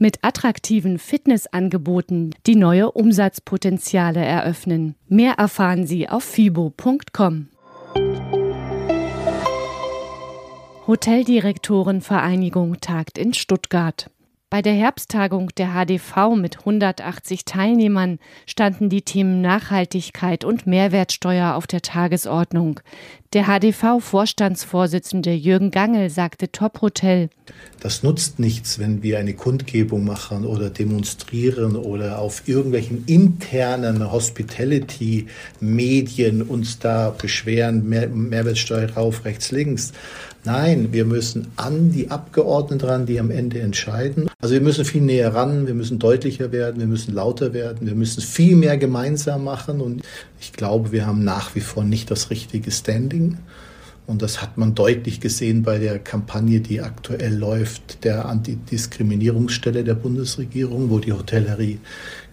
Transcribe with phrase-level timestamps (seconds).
[0.00, 4.94] mit attraktiven Fitnessangeboten, die neue Umsatzpotenziale eröffnen.
[5.08, 7.48] Mehr erfahren Sie auf fibo.com.
[10.86, 14.10] Hoteldirektorenvereinigung tagt in Stuttgart.
[14.50, 21.66] Bei der Herbsttagung der HDV mit 180 Teilnehmern standen die Themen Nachhaltigkeit und Mehrwertsteuer auf
[21.66, 22.80] der Tagesordnung.
[23.34, 27.28] Der HDV-Vorstandsvorsitzende Jürgen Gangel sagte Top Hotel.
[27.80, 36.40] Das nutzt nichts, wenn wir eine Kundgebung machen oder demonstrieren oder auf irgendwelchen internen Hospitality-Medien
[36.40, 39.92] uns da beschweren, Mehr Mehrwertsteuer rauf, rechts, links.
[40.48, 44.30] Nein, wir müssen an die Abgeordneten ran, die am Ende entscheiden.
[44.40, 47.94] Also wir müssen viel näher ran, wir müssen deutlicher werden, wir müssen lauter werden, wir
[47.94, 50.00] müssen viel mehr gemeinsam machen und
[50.40, 53.36] ich glaube, wir haben nach wie vor nicht das richtige Standing.
[54.06, 59.96] Und das hat man deutlich gesehen bei der Kampagne, die aktuell läuft, der Antidiskriminierungsstelle der
[59.96, 61.78] Bundesregierung, wo die Hotellerie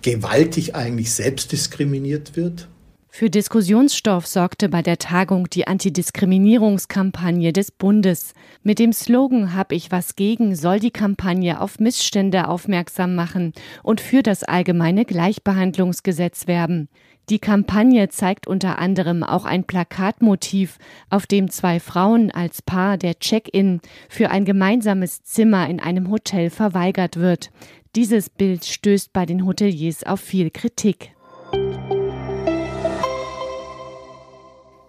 [0.01, 2.69] gewaltig eigentlich selbst diskriminiert wird.
[3.17, 8.33] Für Diskussionsstoff sorgte bei der Tagung die Antidiskriminierungskampagne des Bundes.
[8.61, 14.01] Mit dem Slogan Hab ich was gegen soll die Kampagne auf Missstände aufmerksam machen und
[14.01, 16.89] für das allgemeine Gleichbehandlungsgesetz werben.
[17.29, 20.77] Die Kampagne zeigt unter anderem auch ein Plakatmotiv,
[21.09, 23.79] auf dem zwei Frauen als Paar der Check-in
[24.09, 27.49] für ein gemeinsames Zimmer in einem Hotel verweigert wird.
[27.95, 31.14] Dieses Bild stößt bei den Hoteliers auf viel Kritik.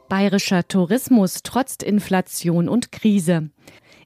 [0.09, 3.51] Bayerischer Tourismus trotzt Inflation und Krise.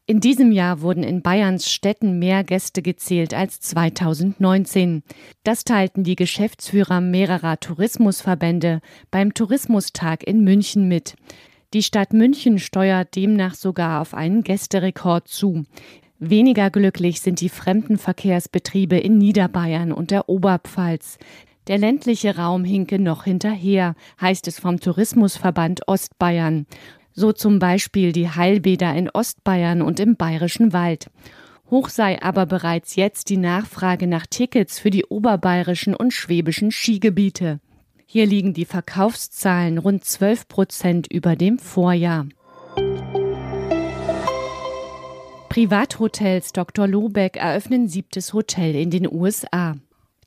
[0.06, 5.02] In diesem Jahr wurden in Bayerns Städten mehr Gäste gezählt als 2019.
[5.44, 8.80] Das teilten die Geschäftsführer mehrerer Tourismusverbände
[9.10, 11.14] beim Tourismustag in München mit.
[11.74, 15.64] Die Stadt München steuert demnach sogar auf einen Gästerekord zu.
[16.18, 21.18] Weniger glücklich sind die Fremdenverkehrsbetriebe in Niederbayern und der Oberpfalz.
[21.70, 26.66] Der ländliche Raum hinke noch hinterher, heißt es vom Tourismusverband Ostbayern.
[27.12, 31.12] So zum Beispiel die Heilbäder in Ostbayern und im Bayerischen Wald.
[31.70, 37.60] Hoch sei aber bereits jetzt die Nachfrage nach Tickets für die oberbayerischen und schwäbischen Skigebiete.
[38.04, 42.26] Hier liegen die Verkaufszahlen rund 12 Prozent über dem Vorjahr.
[45.48, 46.88] Privathotels Dr.
[46.88, 49.76] Lobeck eröffnen siebtes Hotel in den USA.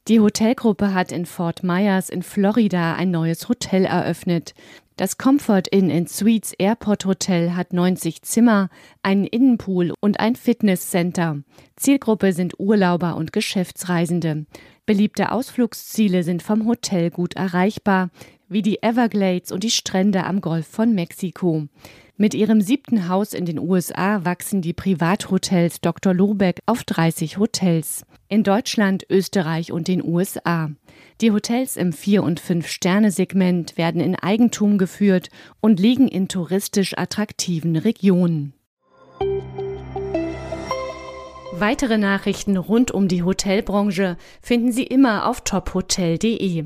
[0.09, 4.53] Die Hotelgruppe hat in Fort Myers in Florida ein neues Hotel eröffnet.
[4.97, 8.69] Das Comfort Inn in Suites Airport Hotel hat 90 Zimmer,
[9.01, 11.39] einen Innenpool und ein Fitnesscenter.
[11.77, 14.45] Zielgruppe sind Urlauber und Geschäftsreisende.
[14.85, 18.09] Beliebte Ausflugsziele sind vom Hotel gut erreichbar,
[18.49, 21.69] wie die Everglades und die Strände am Golf von Mexiko.
[22.15, 26.13] Mit ihrem siebten Haus in den USA wachsen die Privathotels Dr.
[26.13, 28.05] Lobeck auf 30 Hotels.
[28.29, 30.69] In Deutschland, Österreich und den USA.
[31.21, 35.29] Die Hotels im Vier- und Fünf-Sterne-Segment werden in Eigentum geführt
[35.59, 38.53] und liegen in touristisch attraktiven Regionen.
[41.51, 46.65] Weitere Nachrichten rund um die Hotelbranche finden Sie immer auf tophotel.de.